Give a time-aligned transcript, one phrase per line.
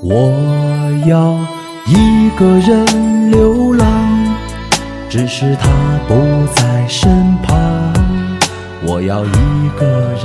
[0.00, 0.32] 我
[1.08, 1.36] 要
[1.86, 3.86] 一个人流浪，
[5.08, 5.68] 只是他
[6.06, 6.14] 不
[6.54, 7.92] 在身旁。
[8.86, 10.24] 我要一个人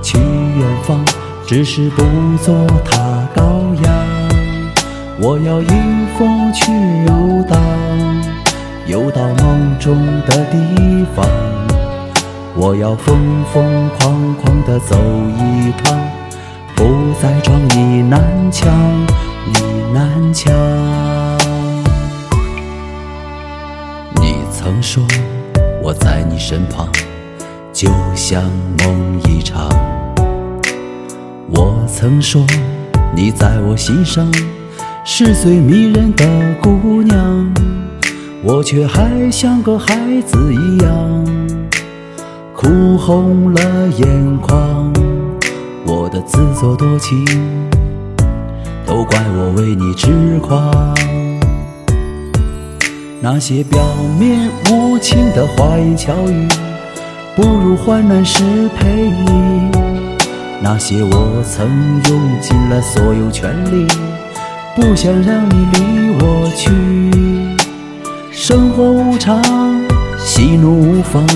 [0.00, 1.04] 去远方，
[1.44, 2.04] 只是不
[2.40, 2.54] 做
[2.84, 3.92] 他羔羊。
[5.18, 6.70] 我要迎风去
[7.06, 7.60] 游荡，
[8.86, 11.26] 游到梦中的地方。
[12.56, 14.96] 我要疯疯狂狂地走
[15.36, 15.98] 一趟，
[18.54, 18.72] 强，
[19.52, 19.58] 意
[19.92, 20.54] 难强。
[24.22, 25.04] 你曾说
[25.82, 26.88] 我在你身旁，
[27.72, 28.44] 就像
[28.78, 29.68] 梦一场。
[31.50, 32.46] 我曾说
[33.12, 34.32] 你在我心上，
[35.04, 36.24] 是最迷人的
[36.62, 37.52] 姑娘，
[38.44, 41.24] 我却还像个孩子一样。
[42.54, 44.92] 哭红了眼眶，
[45.84, 47.24] 我的自作多情，
[49.04, 50.94] 怪我为你痴狂。
[53.20, 53.80] 那些表
[54.18, 56.48] 面无情的花言巧语，
[57.34, 58.42] 不如患难时
[58.76, 59.70] 陪你。
[60.62, 61.66] 那些我曾
[62.08, 63.86] 用尽了所有全力，
[64.76, 66.70] 不想让你离我去。
[68.30, 69.42] 生活无常，
[70.18, 71.26] 喜怒无方。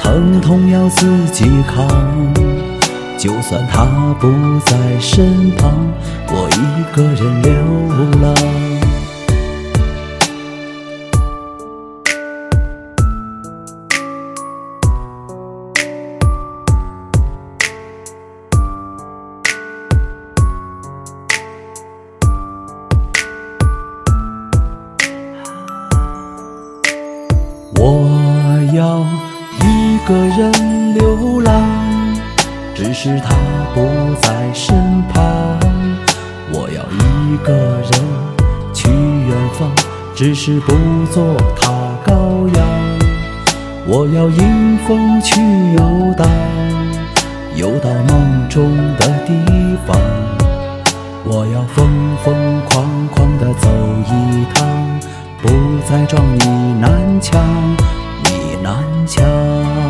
[0.00, 1.86] 疼痛要自己扛，
[3.18, 3.84] 就算他
[4.20, 4.28] 不
[4.60, 5.74] 在身旁，
[6.28, 7.52] 我一个人流
[8.22, 8.34] 浪。
[27.74, 29.04] 我要。
[29.60, 31.77] 一个人流浪，
[32.80, 33.34] 只是他
[33.74, 35.58] 不在身旁。
[36.52, 37.90] 我要一个人
[38.72, 39.68] 去远方，
[40.14, 40.72] 只是不
[41.12, 41.72] 做他
[42.06, 42.64] 羔羊。
[43.84, 45.40] 我要迎风去
[45.72, 46.28] 游荡，
[47.56, 49.34] 游到梦中的地
[49.84, 49.98] 方。
[51.24, 51.84] 我要疯
[52.22, 52.32] 疯
[52.66, 53.68] 狂狂地走
[54.06, 55.00] 一趟，
[55.42, 55.48] 不
[55.90, 57.42] 再撞你南墙，
[58.22, 59.87] 你南墙。